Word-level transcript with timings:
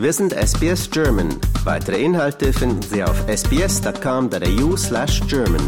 Wir 0.00 0.14
sind 0.14 0.32
SBS 0.32 0.90
German. 0.90 1.28
Weitere 1.64 2.02
Inhalte 2.02 2.54
finden 2.54 2.80
Sie 2.80 3.04
auf 3.04 3.22
sbs.com.au 3.28 4.74
slash 4.74 5.20
German. 5.28 5.60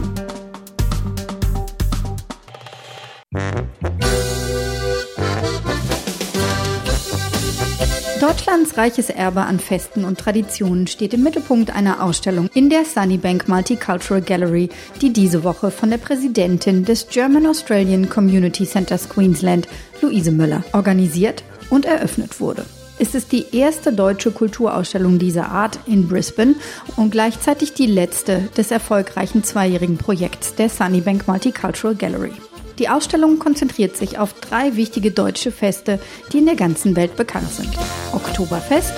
Deutschlands 8.23 8.79
reiches 8.79 9.11
Erbe 9.11 9.43
an 9.43 9.61
Festen 9.61 10.07
und 10.07 10.19
Traditionen 10.19 10.87
steht 10.87 11.13
im 11.13 11.23
Mittelpunkt 11.25 11.71
einer 11.71 12.03
Ausstellung 12.03 12.49
in 12.55 12.71
der 12.71 12.87
Sunnybank 12.87 13.49
Multicultural 13.49 14.23
Gallery, 14.23 14.71
die 15.03 15.13
diese 15.13 15.45
Woche 15.45 15.71
von 15.71 15.91
der 15.91 15.99
Präsidentin 15.99 16.87
des 16.87 17.07
German 17.09 17.45
Australian 17.45 18.09
Community 18.09 18.65
Centers 18.65 19.11
Queensland, 19.11 19.69
Luise 20.01 20.33
Müller, 20.33 20.65
organisiert 20.73 21.45
und 21.69 21.85
eröffnet 21.85 22.41
wurde. 22.41 22.65
Es 23.03 23.17
ist 23.17 23.33
die 23.33 23.47
erste 23.51 23.93
deutsche 23.93 24.31
Kulturausstellung 24.31 25.19
dieser 25.19 25.49
Art 25.49 25.77
in 25.87 26.07
Brisbane 26.07 26.55
und 26.95 27.11
gleichzeitig 27.11 27.75
die 27.75 27.87
letzte 27.87 28.43
des 28.57 28.71
erfolgreichen 28.71 29.43
zweijährigen 29.43 29.99
Projekts 29.99 30.55
der 30.55 30.69
Sunnybank 30.69 31.27
Multicultural 31.27 31.97
Gallery. 31.97 32.31
Die 32.79 32.89
Ausstellung 32.89 33.41
konzentriert 33.41 33.97
sich 33.97 34.21
auf 34.21 34.35
drei 34.35 34.77
wichtige 34.77 35.11
deutsche 35.11 35.51
Feste, 35.51 35.99
die 36.33 36.39
in 36.39 36.47
der 36.47 36.55
ganzen 36.55 36.95
Welt 36.95 37.17
bekannt 37.17 37.51
sind. 37.51 37.71
Oktoberfest, 38.13 38.93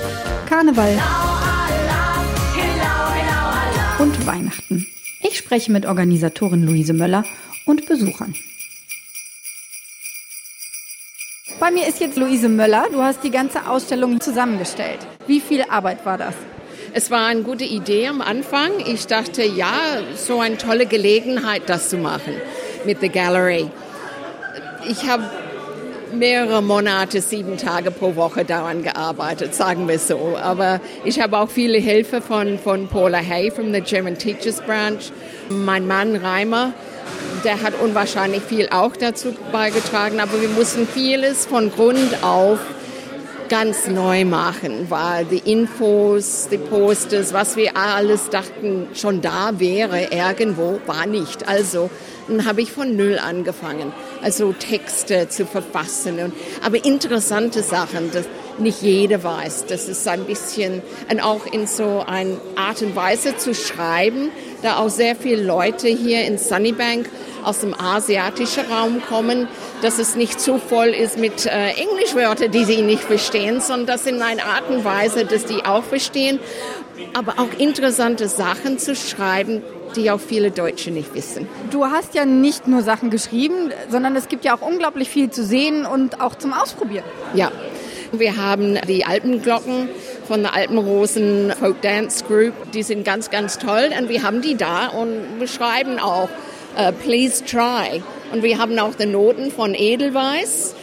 Karneval 0.50 1.00
und 4.00 4.27
Weihnachten. 4.27 4.86
Ich 5.22 5.38
spreche 5.38 5.72
mit 5.72 5.86
Organisatorin 5.86 6.62
Luise 6.62 6.92
Möller 6.92 7.24
und 7.64 7.86
Besuchern. 7.86 8.34
Bei 11.64 11.70
mir 11.70 11.88
ist 11.88 11.98
jetzt 11.98 12.18
Luise 12.18 12.50
Möller. 12.50 12.88
Du 12.92 13.00
hast 13.00 13.24
die 13.24 13.30
ganze 13.30 13.66
Ausstellung 13.66 14.20
zusammengestellt. 14.20 14.98
Wie 15.27 15.41
viel 15.41 15.62
Arbeit 15.62 16.05
war 16.05 16.19
das? 16.19 16.34
Es 16.92 17.11
war 17.11 17.25
eine 17.25 17.41
gute 17.41 17.64
Idee 17.64 18.06
am 18.08 18.20
Anfang. 18.20 18.72
Ich 18.86 19.06
dachte, 19.06 19.42
ja, 19.42 19.72
so 20.14 20.41
eine 20.41 20.58
tolle 20.58 20.84
Gelegenheit, 20.84 21.62
das 21.64 21.89
zu 21.89 21.97
machen 21.97 22.34
mit 22.84 23.00
der 23.00 23.08
Gallery. 23.08 23.70
Ich 24.91 25.08
habe 25.08 25.22
mehrere 26.12 26.62
Monate, 26.62 27.22
sieben 27.22 27.56
Tage 27.56 27.91
pro 27.91 28.14
Woche 28.14 28.44
daran 28.44 28.83
gearbeitet, 28.83 29.55
sagen 29.55 29.89
wir 29.89 29.98
so. 29.98 30.36
Aber 30.36 30.83
ich 31.06 31.19
habe 31.19 31.39
auch 31.39 31.48
viele 31.48 31.78
Hilfe 31.78 32.20
von, 32.20 32.58
von 32.58 32.89
Paula 32.89 33.20
Hay 33.27 33.50
from 33.50 33.72
the 33.72 33.80
German 33.80 34.19
Teachers 34.19 34.61
Branch. 34.61 35.00
Mein 35.48 35.86
Mann 35.86 36.14
Reimer, 36.14 36.74
der 37.45 37.62
hat 37.62 37.75
unwahrscheinlich 37.81 38.42
viel 38.42 38.69
auch 38.70 38.97
dazu 38.97 39.34
beigetragen. 39.53 40.20
Aber 40.20 40.41
wir 40.41 40.48
mussten 40.48 40.87
vieles 40.87 41.47
von 41.47 41.70
Grund 41.70 42.23
auf 42.23 42.59
ganz 43.48 43.86
neu 43.86 44.25
machen, 44.25 44.86
weil 44.89 45.27
die 45.27 45.51
Infos, 45.51 46.48
die 46.51 46.59
Posters, 46.59 47.33
was 47.33 47.56
wir 47.56 47.77
alles 47.77 48.31
dachten 48.31 48.89
schon 48.95 49.20
da 49.20 49.53
wäre, 49.59 50.09
irgendwo 50.11 50.81
war 50.86 51.06
nicht. 51.06 51.47
Also 51.47 51.91
dann 52.27 52.47
habe 52.47 52.62
ich 52.62 52.73
von 52.73 52.97
Null 52.97 53.19
angefangen, 53.23 53.92
also 54.23 54.53
Texte 54.53 55.29
zu 55.29 55.45
verfassen. 55.45 56.19
Und, 56.20 56.33
aber 56.64 56.84
interessante 56.84 57.62
Sachen, 57.62 58.11
das 58.12 58.25
nicht 58.58 58.83
jeder 58.83 59.23
weiß. 59.23 59.67
Das 59.67 59.89
ist 59.89 60.06
ein 60.08 60.25
bisschen, 60.25 60.81
und 61.11 61.20
auch 61.20 61.47
in 61.47 61.67
so 61.67 62.05
eine 62.06 62.39
Art 62.56 62.81
und 62.83 62.97
Weise 62.97 63.36
zu 63.36 63.55
schreiben, 63.55 64.31
da 64.62 64.79
auch 64.79 64.89
sehr 64.89 65.17
viele 65.17 65.42
Leute 65.42 65.89
hier 65.89 66.25
in 66.25 66.39
Sunnybank 66.39 67.11
aus 67.45 67.61
dem 67.61 67.78
asiatischen 67.78 68.64
Raum 68.70 69.03
kommen, 69.09 69.48
dass 69.83 69.98
es 69.98 70.17
nicht 70.17 70.41
zu 70.41 70.59
voll 70.59 70.89
ist 70.89 71.19
mit 71.19 71.47
äh, 71.47 71.70
Englischwörtern, 71.70 72.51
die 72.51 72.64
sie 72.64 72.83
nicht 72.83 73.03
verstehen, 73.03 73.61
sondern 73.61 73.86
das 73.86 74.06
in 74.06 74.23
einer 74.23 74.45
Art 74.45 74.69
und 74.69 74.84
Weise, 74.84 75.25
dass 75.25 75.45
die 75.45 75.64
auch 75.64 75.84
verstehen, 75.84 76.41
aber 77.12 77.34
auch 77.39 77.59
interessante 77.59 78.29
Sachen 78.29 78.79
zu 78.79 78.96
schreiben, 78.96 79.63
die 79.96 80.11
auch 80.11 80.20
viele 80.20 80.51
Deutsche 80.51 80.91
nicht 80.91 81.14
wissen. 81.14 81.48
Du 81.70 81.86
hast 81.86 82.14
ja 82.14 82.24
nicht 82.24 82.67
nur 82.67 82.83
Sachen 82.83 83.11
geschrieben, 83.11 83.70
sondern 83.89 84.17
es 84.17 84.29
gibt 84.29 84.45
ja 84.45 84.57
auch 84.57 84.63
unglaublich 84.63 85.08
viel 85.08 85.30
zu 85.30 85.45
sehen 85.45 85.86
und 85.86 86.20
auch 86.20 86.35
zum 86.35 86.52
Ausprobieren. 86.52 87.05
Ja, 87.35 87.52
wir 88.13 88.36
haben 88.36 88.79
die 88.89 89.05
Alpenglocken 89.05 89.89
von 90.27 90.42
der 90.42 90.55
Alpenrosen 90.55 91.52
Folk 91.58 91.80
Dance 91.83 92.24
Group. 92.24 92.52
Die 92.73 92.83
sind 92.83 93.05
ganz, 93.05 93.30
ganz 93.30 93.58
toll 93.58 93.91
und 93.98 94.08
wir 94.08 94.23
haben 94.23 94.41
die 94.41 94.57
da 94.57 94.89
und 94.89 95.39
beschreiben 95.39 95.98
auch 95.98 96.29
uh, 96.77 96.92
Please 96.92 97.45
Try. 97.45 98.02
Und 98.33 98.42
wir 98.42 98.58
haben 98.58 98.79
auch 98.79 98.95
die 98.95 99.07
Noten 99.07 99.51
von 99.51 99.74
Edelweiss 99.74 100.74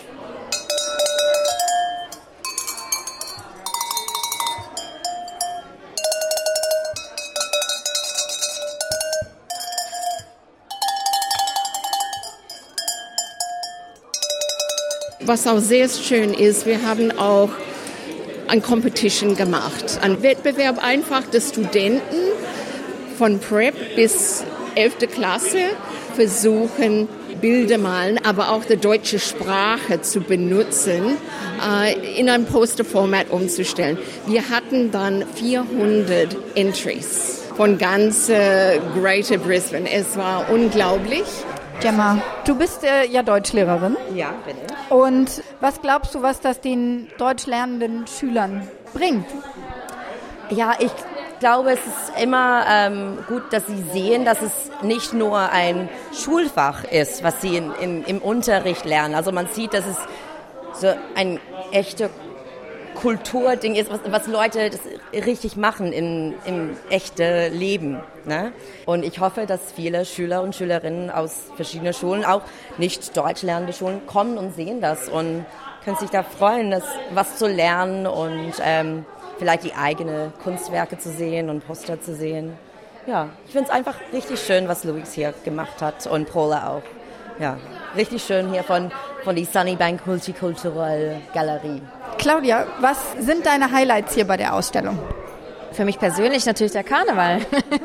Was 15.23 15.47
auch 15.47 15.59
sehr 15.59 15.88
schön 15.88 16.34
ist, 16.34 16.66
wir 16.66 16.85
haben 16.85 17.18
auch 17.18 17.52
ein 18.50 18.62
Competition 18.62 19.38
gemacht, 19.38 20.00
ein 20.02 20.22
Wettbewerb 20.23 20.84
einfach 20.84 21.23
der 21.25 21.40
Studenten 21.40 22.34
von 23.18 23.40
Prep 23.40 23.96
bis 23.96 24.44
11. 24.76 24.98
Klasse 25.14 25.59
versuchen, 26.16 27.08
Bilder 27.40 27.78
malen, 27.78 28.20
aber 28.24 28.52
auch 28.52 28.64
die 28.66 28.78
deutsche 28.78 29.20
Sprache 29.20 30.02
zu 30.02 30.22
benutzen, 30.22 31.18
äh, 31.68 32.20
in 32.20 32.30
ein 32.30 32.46
Posterformat 32.46 33.32
umzustellen. 33.32 33.98
Wir 34.28 34.50
hatten 34.50 34.92
dann 34.92 35.26
400 35.36 36.36
Entries 36.56 37.42
von 37.56 37.78
ganz 37.78 38.30
äh, 38.30 38.80
Greater 39.00 39.38
Brisbane. 39.38 39.92
Es 39.92 40.16
war 40.18 40.50
unglaublich. 40.52 41.24
Gemma, 41.82 42.22
du 42.46 42.56
bist 42.56 42.84
äh, 42.84 43.08
ja 43.08 43.24
Deutschlehrerin. 43.24 43.98
Ja, 44.14 44.34
bin 44.46 44.56
ich. 44.56 44.92
Und 44.92 45.42
was 45.59 45.82
glaubst 45.82 46.14
du, 46.14 46.22
was 46.22 46.40
das 46.42 46.62
den 46.62 47.08
deutsch 47.18 47.48
lernenden 47.48 48.06
Schülern 48.08 48.68
bringt? 48.94 49.26
Ja, 50.52 50.74
ich 50.80 50.92
glaube, 51.41 51.72
es 51.72 51.79
ist 51.79 52.22
immer 52.22 52.63
ähm, 52.69 53.18
gut, 53.28 53.52
dass 53.52 53.66
sie 53.66 53.84
sehen, 53.91 54.24
dass 54.24 54.41
es 54.41 54.52
nicht 54.84 55.12
nur 55.12 55.38
ein 55.50 55.90
Schulfach 56.13 56.85
ist, 56.85 57.24
was 57.24 57.41
sie 57.41 57.57
in, 57.57 57.74
in, 57.81 58.06
im 58.06 58.19
Unterricht 58.19 58.85
lernen. 58.85 59.16
Also 59.16 59.31
man 59.31 59.47
sieht, 59.47 59.74
dass 59.74 59.85
es 59.85 59.97
so 60.79 60.94
ein 61.16 61.40
echter 61.72 62.09
Kulturding 62.94 63.74
ist, 63.74 63.91
was, 63.91 64.00
was 64.12 64.28
Leute 64.28 64.69
richtig 65.13 65.57
machen 65.57 65.91
in, 65.91 66.35
im 66.46 66.78
echten 66.91 67.52
Leben. 67.52 68.00
Ne? 68.25 68.53
Und 68.85 69.03
ich 69.03 69.19
hoffe, 69.19 69.47
dass 69.47 69.72
viele 69.72 70.06
Schüler 70.06 70.44
und 70.44 70.56
Schülerinnen 70.56 71.09
aus 71.09 71.35
verschiedenen 71.56 71.94
Schulen, 71.94 72.23
auch 72.23 72.44
nicht 72.78 73.18
deutsch 73.18 73.41
lernende 73.41 73.73
Schulen, 73.73 74.06
kommen 74.06 74.38
und 74.38 74.56
sehen 74.56 74.79
das 74.79 75.09
und 75.09 75.46
können 75.84 75.97
sich 75.97 76.12
da 76.12 76.22
freuen, 76.22 76.69
das 76.69 76.84
was 77.16 77.38
zu 77.38 77.47
lernen 77.47 78.06
und 78.06 78.53
ähm, 78.63 79.06
vielleicht 79.41 79.63
die 79.63 79.74
eigenen 79.74 80.31
Kunstwerke 80.44 81.00
zu 81.00 81.09
sehen 81.09 81.50
und 81.50 81.66
Poster 81.66 82.00
zu 82.00 82.13
sehen. 82.13 82.53
Ja, 83.07 83.29
ich 83.47 83.53
finde 83.53 83.69
es 83.69 83.74
einfach 83.74 83.96
richtig 84.13 84.40
schön, 84.40 84.68
was 84.68 84.84
Luis 84.84 85.13
hier 85.13 85.34
gemacht 85.44 85.81
hat 85.81 86.06
und 86.06 86.29
Paula 86.29 86.69
auch. 86.69 86.84
Ja, 87.40 87.57
richtig 87.96 88.22
schön 88.22 88.52
hier 88.52 88.63
von, 88.63 88.91
von 89.24 89.35
die 89.35 89.46
Sunnybank 89.46 90.06
Multicultural 90.06 91.19
Galerie. 91.34 91.81
Claudia, 92.19 92.68
was 92.81 93.00
sind 93.18 93.47
deine 93.47 93.72
Highlights 93.72 94.13
hier 94.13 94.28
bei 94.28 94.38
der 94.38 94.53
Ausstellung? 94.53 95.00
Für 95.72 95.85
mich 95.85 95.97
persönlich 95.97 96.46
natürlich 96.46 96.73
der 96.73 96.84
Karneval. 96.84 97.40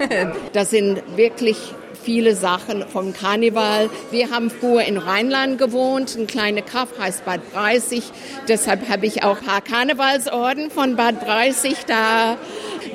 das 0.53 0.69
sind 0.69 1.17
wirklich 1.17 1.75
viele 2.07 2.37
Sachen 2.37 2.85
vom 2.87 3.13
Karneval. 3.13 3.91
Wir 4.13 4.31
haben 4.31 4.49
früher 4.49 4.83
in 4.83 4.97
Rheinland 4.97 5.59
gewohnt, 5.59 6.17
ein 6.17 6.29
kleiner 6.29 6.63
Kaff 6.63 6.91
heißt 7.01 7.25
Bad 7.25 7.41
Breisig. 7.53 8.05
Deshalb 8.47 8.89
habe 8.89 9.07
ich 9.07 9.25
auch 9.25 9.39
ein 9.39 9.45
paar 9.45 9.61
Karnevalsorden 9.61 10.71
von 10.71 10.95
Bad 10.95 11.21
Breisig 11.21 11.85
da. 11.89 12.39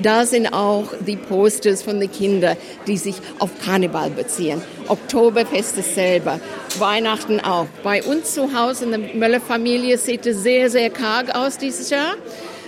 Da 0.01 0.25
sind 0.25 0.53
auch 0.53 0.85
die 1.05 1.17
Posters 1.17 1.83
von 1.83 1.99
den 1.99 2.09
Kindern, 2.09 2.55
die 2.87 2.95
sich 2.95 3.15
auf 3.39 3.49
Karneval 3.63 4.11
beziehen. 4.11 4.61
Oktoberfest 4.87 5.77
ist 5.77 5.93
selber, 5.93 6.39
Weihnachten 6.79 7.41
auch. 7.41 7.67
Bei 7.83 8.01
uns 8.01 8.33
zu 8.33 8.57
Hause 8.57 8.85
in 8.85 8.91
der 8.91 9.13
Möller-Familie 9.13 9.97
sieht 9.97 10.25
es 10.25 10.41
sehr, 10.41 10.69
sehr 10.69 10.89
karg 10.89 11.35
aus 11.35 11.57
dieses 11.57 11.89
Jahr 11.89 12.15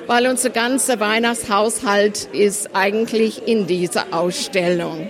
weil 0.05 0.27
unser 0.27 0.49
ganzer 0.49 0.99
Weihnachtshaushalt 0.99 2.27
ist 2.33 2.75
eigentlich 2.75 3.47
in 3.47 3.67
dieser 3.67 4.07
Ausstellung. 4.11 5.07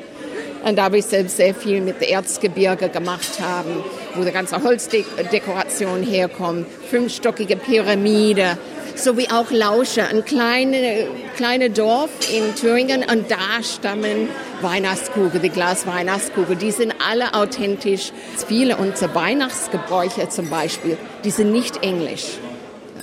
Und 0.63 0.77
da 0.77 0.91
ich 0.93 1.05
selbst 1.05 1.37
sehr 1.37 1.53
viel 1.53 1.81
mit 1.81 1.99
der 1.99 2.09
Erzgebirge 2.09 2.89
gemacht 2.89 3.39
haben, 3.41 3.83
wo 4.15 4.23
die 4.23 4.31
ganze 4.31 4.63
Holzdekoration 4.63 6.03
herkommt, 6.03 6.67
fünfstockige 6.89 7.57
Pyramide, 7.57 8.57
sowie 8.95 9.27
auch 9.29 9.51
Lausche, 9.51 10.05
ein 10.05 10.23
kleines 10.23 11.07
kleine 11.35 11.69
Dorf 11.71 12.09
in 12.31 12.55
Thüringen 12.55 13.03
und 13.03 13.29
da 13.31 13.63
stammen 13.63 14.29
Weihnachtskugel, 14.61 15.41
die 15.41 15.49
Glasweihnachtskugel, 15.49 16.55
die 16.55 16.71
sind 16.71 16.93
alle 17.05 17.33
authentisch. 17.33 18.11
Viele 18.47 18.77
unserer 18.77 19.15
Weihnachtsgebräuche 19.15 20.29
zum 20.29 20.49
Beispiel, 20.49 20.97
die 21.23 21.31
sind 21.31 21.51
nicht 21.51 21.83
englisch. 21.83 22.37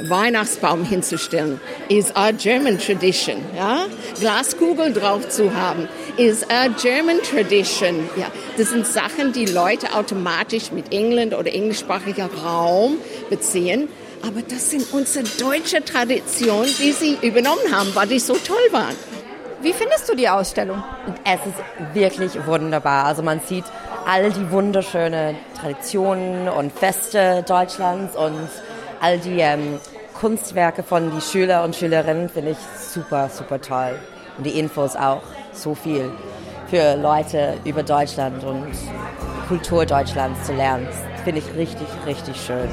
Weihnachtsbaum 0.09 0.85
hinzustellen, 0.85 1.61
is 1.89 2.15
a 2.15 2.33
German 2.33 2.79
tradition. 2.79 3.37
Ja? 3.57 3.87
Glaskugel 4.19 4.93
drauf 4.93 5.29
zu 5.29 5.55
haben, 5.55 5.89
is 6.17 6.45
a 6.51 6.69
German 6.69 7.19
tradition. 7.23 8.09
Ja? 8.17 8.27
Das 8.57 8.71
sind 8.71 8.87
Sachen, 8.87 9.33
die 9.33 9.47
Leute 9.47 9.95
automatisch 9.95 10.73
mit 10.73 10.93
England 10.93 11.35
oder 11.35 11.53
englischsprachiger 11.53 12.31
Raum 12.45 12.99
beziehen. 13.29 13.89
Aber 14.23 14.43
das 14.43 14.71
sind 14.71 14.93
unsere 14.93 15.25
deutsche 15.39 15.83
Traditionen, 15.83 16.71
die 16.79 16.93
sie 16.93 17.17
übernommen 17.23 17.73
haben, 17.73 17.95
weil 17.95 18.07
die 18.07 18.19
so 18.19 18.35
toll 18.35 18.59
waren. 18.71 18.95
Wie 19.63 19.73
findest 19.73 20.09
du 20.09 20.15
die 20.15 20.29
Ausstellung? 20.29 20.83
Es 21.25 21.41
ist 21.47 21.95
wirklich 21.95 22.47
wunderbar. 22.47 23.05
Also 23.05 23.23
man 23.23 23.41
sieht 23.41 23.65
all 24.07 24.31
die 24.31 24.51
wunderschönen 24.51 25.37
Traditionen 25.59 26.49
und 26.49 26.73
Feste 26.73 27.45
Deutschlands 27.47 28.17
und 28.17 28.49
all 29.01 29.19
die 29.19 29.41
ähm, 29.41 29.81
Kunstwerke 30.15 30.83
von 30.83 31.11
den 31.11 31.21
Schüler 31.21 31.65
und 31.65 31.75
Schülerinnen 31.75 32.29
finde 32.29 32.53
ich 32.53 32.59
super, 32.79 33.29
super 33.29 33.61
toll. 33.61 33.99
Und 34.37 34.45
die 34.45 34.59
Infos 34.59 34.95
auch 34.97 35.23
so 35.53 35.75
viel 35.75 36.13
für 36.69 36.95
Leute 36.97 37.55
über 37.65 37.83
Deutschland 37.83 38.45
und 38.45 38.69
Kultur 39.49 39.85
Deutschlands 39.85 40.47
zu 40.47 40.53
lernen. 40.53 40.87
Finde 41.25 41.41
ich 41.41 41.55
richtig, 41.57 41.89
richtig 42.07 42.37
schön. 42.41 42.69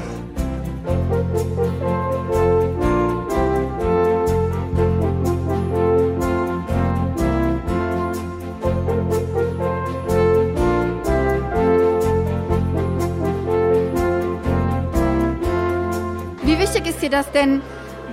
Ist 16.76 17.02
dir 17.02 17.10
das 17.10 17.30
denn, 17.32 17.60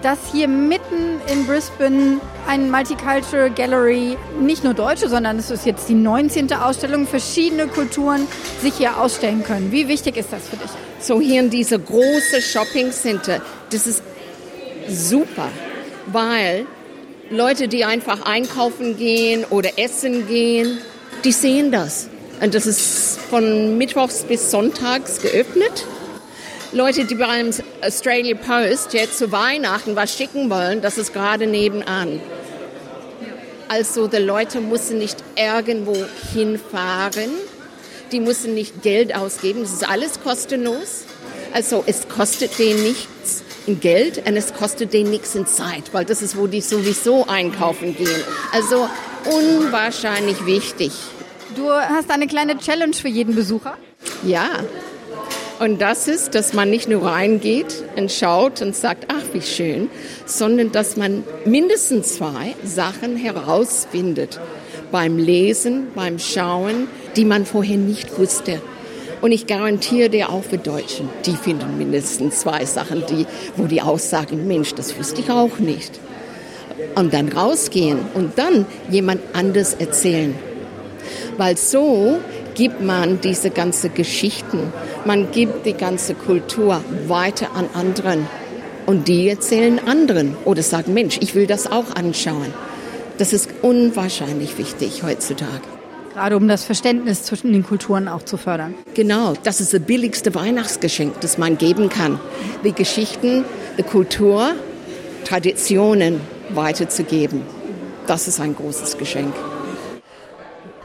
dass 0.02 0.18
hier 0.32 0.48
mitten 0.48 1.20
in 1.32 1.46
Brisbane 1.46 2.20
ein 2.48 2.70
Multicultural 2.70 3.50
Gallery, 3.50 4.18
nicht 4.40 4.64
nur 4.64 4.74
Deutsche, 4.74 5.10
sondern 5.10 5.40
es 5.40 5.52
ist 5.52 5.66
jetzt 5.66 5.90
die 5.90 5.94
19. 5.94 6.54
Ausstellung, 6.54 7.08
verschiedene 7.08 7.68
Kulturen 7.68 8.28
sich 8.62 8.76
hier 8.76 9.00
ausstellen 9.00 9.44
können. 9.44 9.72
Wie 9.72 9.88
wichtig 9.88 10.18
ist 10.18 10.32
das 10.32 10.48
für 10.48 10.58
dich? 10.58 10.70
So 11.00 11.20
hier 11.20 11.42
in 11.42 11.50
dieser 11.50 11.80
große 11.80 12.42
Shopping 12.42 12.92
Center, 12.92 13.42
das 13.72 13.88
ist 13.88 14.04
super, 14.88 15.50
weil 16.08 16.66
Leute, 17.30 17.68
die 17.68 17.84
einfach 17.84 18.26
einkaufen 18.26 18.98
gehen 18.98 19.44
oder 19.50 19.78
essen 19.78 20.28
gehen, 20.28 20.78
die 21.24 21.32
sehen 21.32 21.72
das. 21.72 22.10
Und 22.42 22.54
das 22.54 22.68
ist 22.68 23.20
von 23.30 23.78
Mittwochs 23.78 24.24
bis 24.24 24.52
Sonntags 24.52 25.22
geöffnet. 25.22 25.86
Leute, 26.76 27.06
die 27.06 27.16
beim 27.16 27.52
Australia 27.82 28.36
Post 28.36 28.94
jetzt 28.94 29.18
zu 29.18 29.32
Weihnachten 29.32 29.96
was 29.96 30.14
schicken 30.14 30.50
wollen, 30.50 30.82
das 30.82 30.98
ist 30.98 31.14
gerade 31.14 31.48
nebenan. 31.48 32.20
Also 33.70 34.08
die 34.08 34.18
Leute 34.18 34.60
müssen 34.60 34.98
nicht 34.98 35.16
irgendwo 35.38 35.96
hinfahren, 36.34 37.30
die 38.12 38.20
müssen 38.20 38.56
nicht 38.56 38.82
Geld 38.82 39.16
ausgeben, 39.16 39.62
das 39.62 39.72
ist 39.72 39.88
alles 39.88 40.20
kostenlos. 40.20 41.06
Also 41.54 41.82
es 41.88 42.10
kostet 42.10 42.60
denen 42.60 42.84
nichts 42.84 43.44
in 43.68 43.80
Geld 43.80 44.28
und 44.28 44.36
es 44.36 44.54
kostet 44.54 44.92
denen 44.92 45.12
nichts 45.12 45.34
in 45.34 45.48
Zeit, 45.48 45.94
weil 45.94 46.04
das 46.04 46.22
ist, 46.22 46.38
wo 46.38 46.46
die 46.46 46.60
sowieso 46.60 47.26
einkaufen 47.26 47.96
gehen. 47.96 48.22
Also 48.52 48.90
unwahrscheinlich 49.24 50.46
wichtig. 50.46 50.92
Du 51.56 51.72
hast 51.72 52.12
eine 52.12 52.28
kleine 52.28 52.58
Challenge 52.58 52.94
für 52.94 53.08
jeden 53.08 53.34
Besucher? 53.34 53.78
Ja, 54.24 54.50
und 55.60 55.82
das 55.82 56.08
ist, 56.08 56.36
dass 56.36 56.54
man 56.54 56.70
nicht 56.70 56.90
nur 56.90 57.04
reingeht 57.04 57.84
und 57.96 58.12
schaut 58.12 58.62
und 58.62 58.76
sagt, 58.76 59.06
ach, 59.08 59.24
wie 59.34 59.42
schön, 59.42 59.90
sondern 60.26 60.72
dass 60.72 60.98
man 60.98 61.24
mindestens 61.46 62.16
zwei 62.16 62.56
Sachen 62.64 63.16
herausfindet 63.16 64.40
beim 64.92 65.18
Lesen, 65.18 65.88
beim 65.96 66.20
Schauen, 66.20 66.88
die 67.16 67.26
man 67.26 67.46
vorher 67.46 67.78
nicht 67.78 68.18
wusste. 68.18 68.62
Und 69.22 69.32
ich 69.32 69.48
garantiere 69.48 70.10
dir 70.10 70.30
auch 70.30 70.44
für 70.44 70.58
Deutschen, 70.58 71.10
die 71.26 71.36
finden 71.36 71.78
mindestens 71.78 72.42
zwei 72.42 72.66
Sachen, 72.66 73.04
die, 73.10 73.26
wo 73.56 73.66
die 73.66 73.82
aussagen, 73.82 74.48
Mensch, 74.48 74.74
das 74.74 74.98
wusste 74.98 75.22
ich 75.22 75.30
auch 75.30 75.58
nicht. 75.58 76.00
Und 76.96 77.14
dann 77.14 77.30
rausgehen 77.30 78.00
und 78.14 78.38
dann 78.38 78.66
jemand 78.90 79.22
anders 79.34 79.74
erzählen. 79.74 80.36
Weil 81.38 81.58
so 81.58 82.20
gibt 82.56 82.82
man 82.82 83.22
diese 83.22 83.52
ganzen 83.52 83.94
Geschichten, 83.94 84.74
man 85.06 85.32
gibt 85.32 85.66
die 85.66 85.74
ganze 85.74 86.16
Kultur 86.16 86.82
weiter 87.08 87.50
an 87.54 87.70
anderen 87.74 88.28
und 88.86 89.08
die 89.08 89.30
erzählen 89.30 89.80
anderen 89.88 90.36
oder 90.46 90.64
sagen, 90.64 90.94
Mensch, 90.94 91.20
ich 91.22 91.36
will 91.36 91.46
das 91.46 91.72
auch 91.72 91.96
anschauen. 91.96 92.54
Das 93.18 93.34
ist 93.34 93.50
unwahrscheinlich 93.62 94.58
wichtig 94.58 95.04
heutzutage. 95.04 95.62
Gerade 96.14 96.38
um 96.38 96.48
das 96.48 96.64
Verständnis 96.64 97.24
zwischen 97.24 97.52
den 97.52 97.64
Kulturen 97.64 98.08
auch 98.08 98.24
zu 98.24 98.38
fördern. 98.38 98.74
Genau, 98.94 99.34
das 99.44 99.60
ist 99.60 99.74
das 99.74 99.82
billigste 99.82 100.34
Weihnachtsgeschenk, 100.34 101.20
das 101.20 101.38
man 101.38 101.58
geben 101.58 101.90
kann. 101.90 102.20
Die 102.64 102.72
Geschichten, 102.72 103.44
die 103.78 103.84
Kultur, 103.84 104.54
Traditionen 105.26 106.22
weiterzugeben. 106.50 107.42
Das 108.08 108.28
ist 108.28 108.40
ein 108.40 108.56
großes 108.56 108.98
Geschenk. 108.98 109.34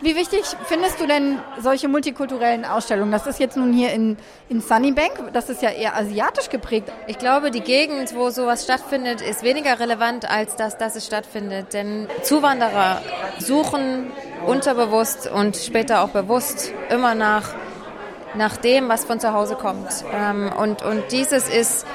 Wie 0.02 0.16
wichtig 0.16 0.44
findest 0.64 0.98
du 0.98 1.06
denn 1.06 1.38
solche 1.60 1.86
multikulturellen 1.86 2.64
Ausstellungen? 2.64 3.12
Das 3.12 3.26
ist 3.26 3.38
jetzt 3.38 3.58
nun 3.58 3.70
hier 3.74 3.92
in, 3.92 4.16
in 4.48 4.62
Sunnybank, 4.62 5.32
das 5.34 5.50
ist 5.50 5.60
ja 5.60 5.68
eher 5.68 5.94
asiatisch 5.94 6.48
geprägt. 6.48 6.90
Ich 7.06 7.18
glaube, 7.18 7.50
die 7.50 7.60
Gegend, 7.60 8.14
wo 8.14 8.30
sowas 8.30 8.64
stattfindet, 8.64 9.20
ist 9.20 9.42
weniger 9.42 9.78
relevant, 9.78 10.30
als 10.30 10.56
dass, 10.56 10.78
dass 10.78 10.96
es 10.96 11.04
stattfindet. 11.04 11.74
Denn 11.74 12.08
Zuwanderer 12.22 13.02
suchen 13.40 14.10
unterbewusst 14.46 15.30
und 15.30 15.56
später 15.56 16.02
auch 16.02 16.10
bewusst 16.10 16.72
immer 16.88 17.14
nach, 17.14 17.50
nach 18.34 18.56
dem, 18.56 18.88
was 18.88 19.04
von 19.04 19.20
zu 19.20 19.34
Hause 19.34 19.54
kommt. 19.54 19.88
Ähm, 20.14 20.50
und, 20.58 20.82
und 20.82 21.12
dieses 21.12 21.50
ist 21.50 21.86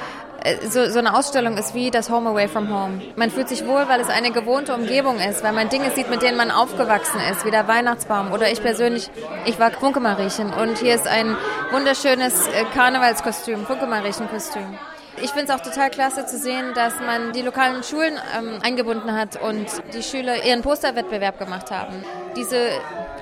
so, 0.69 0.89
so 0.89 0.99
eine 0.99 1.15
Ausstellung 1.15 1.57
ist 1.57 1.73
wie 1.73 1.91
das 1.91 2.09
Home 2.09 2.29
Away 2.29 2.47
from 2.47 2.69
Home. 2.69 3.01
Man 3.15 3.31
fühlt 3.31 3.49
sich 3.49 3.65
wohl, 3.65 3.87
weil 3.87 3.99
es 3.99 4.09
eine 4.09 4.31
gewohnte 4.31 4.73
Umgebung 4.73 5.17
ist, 5.17 5.43
weil 5.43 5.53
man 5.53 5.69
Dinge 5.69 5.91
sieht, 5.91 6.09
mit 6.09 6.21
denen 6.21 6.37
man 6.37 6.51
aufgewachsen 6.51 7.19
ist, 7.31 7.45
wie 7.45 7.51
der 7.51 7.67
Weihnachtsbaum. 7.67 8.31
Oder 8.31 8.51
ich 8.51 8.61
persönlich, 8.61 9.09
ich 9.45 9.59
war 9.59 9.71
Funkemariechen 9.71 10.53
und 10.53 10.77
hier 10.77 10.95
ist 10.95 11.07
ein 11.07 11.35
wunderschönes 11.71 12.47
äh, 12.47 12.65
Karnevalskostüm, 12.73 13.65
Funkemariechenkostüm. 13.65 14.77
Ich 15.21 15.31
finde 15.31 15.45
es 15.45 15.59
auch 15.59 15.63
total 15.63 15.89
klasse 15.89 16.25
zu 16.25 16.37
sehen, 16.37 16.73
dass 16.75 16.99
man 16.99 17.31
die 17.31 17.41
lokalen 17.41 17.83
Schulen 17.83 18.19
ähm, 18.37 18.59
eingebunden 18.61 19.13
hat 19.13 19.41
und 19.41 19.65
die 19.93 20.03
Schüler 20.03 20.43
ihren 20.43 20.61
Posterwettbewerb 20.61 21.39
gemacht 21.39 21.71
haben. 21.71 22.03
Diese 22.35 22.69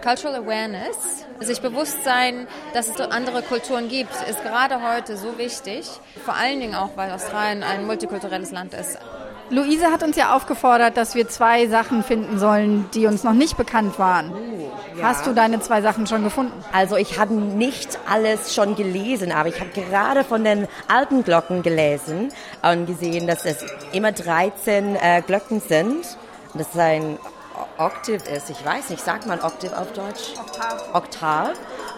Cultural 0.04 0.36
Awareness, 0.36 1.26
sich 1.40 1.62
bewusst 1.62 2.04
sein, 2.04 2.48
dass 2.74 2.88
es 2.88 3.00
andere 3.00 3.42
Kulturen 3.42 3.88
gibt, 3.88 4.12
ist 4.30 4.42
gerade 4.44 4.82
heute 4.82 5.18
so 5.18 5.38
wichtig. 5.38 5.88
Vor 6.26 6.36
allen 6.36 6.60
Dingen 6.60 6.76
auch, 6.76 6.92
weil 6.96 7.12
Australien 7.12 7.64
ein 7.64 7.86
multikulturelles 7.86 8.52
Land 8.52 8.74
ist. 8.74 8.98
Luise 9.50 9.92
hat 9.92 10.02
uns 10.02 10.16
ja 10.16 10.36
aufgefordert, 10.36 10.98
dass 10.98 11.16
wir 11.16 11.28
zwei 11.28 11.68
Sachen 11.68 12.04
finden 12.04 12.40
sollen, 12.40 12.90
die 12.94 13.06
uns 13.06 13.24
noch 13.24 13.34
nicht 13.34 13.56
bekannt 13.56 14.00
waren. 14.00 14.32
Uh, 14.32 14.72
ja. 14.98 15.04
Hast 15.10 15.28
du 15.28 15.34
deine 15.34 15.60
zwei 15.60 15.82
Sachen 15.82 16.08
schon 16.08 16.24
gefunden? 16.24 16.54
Also 16.72 16.96
ich 16.96 17.20
habe 17.20 17.34
nicht 17.34 18.00
alles 18.10 18.56
schon 18.56 18.76
gelesen, 18.76 19.32
aber 19.32 19.50
ich 19.50 19.60
habe 19.60 19.70
gerade 19.70 20.24
von 20.24 20.44
den 20.44 20.68
alten 20.88 21.24
Glocken 21.24 21.62
gelesen 21.62 22.30
und 22.64 22.88
gesehen, 22.88 23.28
dass 23.28 23.46
es 23.46 23.64
immer 23.92 24.12
13 24.12 24.96
äh, 24.96 25.22
Glocken 25.22 25.60
sind. 25.60 26.04
Und 26.54 26.60
das 26.60 26.70
ist 26.70 26.80
ein 26.80 27.20
Oktav 27.78 28.28
ist. 28.28 28.50
Ich 28.50 28.64
weiß 28.64 28.90
nicht, 28.90 29.04
sagt 29.04 29.26
man 29.26 29.40
Oktav 29.42 29.74
auf 29.74 29.92
Deutsch? 29.94 30.34
Oktav. 30.40 30.94
Oktav. 30.94 31.50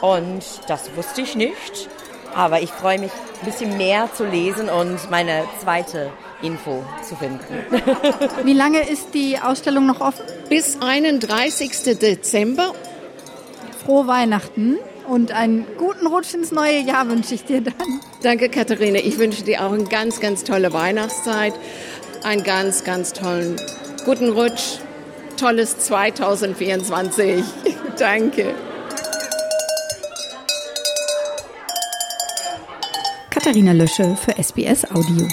Und 0.02 0.44
das 0.68 0.96
wusste 0.96 1.22
ich 1.22 1.36
nicht. 1.36 1.90
Aber 2.34 2.62
ich 2.62 2.72
freue 2.72 3.00
mich, 3.00 3.12
ein 3.42 3.46
bisschen 3.46 3.78
mehr 3.78 4.10
zu 4.14 4.26
lesen 4.26 4.70
und 4.70 5.10
meine 5.10 5.46
zweite 5.62 6.12
Info 6.42 6.84
zu 7.08 7.16
finden. 7.16 7.40
Wie 8.44 8.54
lange 8.54 8.88
ist 8.90 9.14
die 9.14 9.40
Ausstellung 9.40 9.86
noch 9.86 10.02
offen? 10.02 10.26
Bis 10.50 10.78
31. 10.82 11.98
Dezember. 11.98 12.74
Frohe 13.86 14.08
Weihnachten 14.08 14.78
und 15.08 15.32
einen 15.32 15.66
guten 15.78 16.08
Rutsch 16.08 16.34
ins 16.34 16.52
neue 16.52 16.80
Jahr 16.80 17.08
wünsche 17.08 17.36
ich 17.36 17.46
dir 17.46 17.62
dann. 17.62 18.02
Danke, 18.22 18.50
Katharina. 18.50 19.00
Ich 19.00 19.18
wünsche 19.18 19.44
dir 19.44 19.64
auch 19.64 19.72
eine 19.72 19.86
ganz, 19.86 20.20
ganz 20.20 20.44
tolle 20.44 20.74
Weihnachtszeit, 20.74 21.54
einen 22.24 22.44
ganz, 22.44 22.84
ganz 22.84 23.14
tollen 23.14 23.56
guten 24.06 24.30
Rutsch 24.30 24.80
tolles 25.36 25.78
2024. 25.78 27.44
Danke. 27.98 28.56
Katharina 33.30 33.74
Lösche 33.74 34.16
für 34.16 34.42
SBS 34.42 34.90
Audio. 34.92 35.28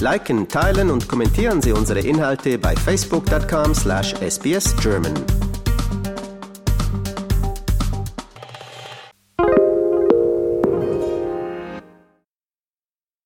Liken, 0.00 0.48
teilen 0.48 0.90
und 0.90 1.06
kommentieren 1.08 1.60
Sie 1.60 1.72
unsere 1.72 2.00
Inhalte 2.00 2.58
bei 2.58 2.74
facebook.com/sbsgerman. 2.74 5.39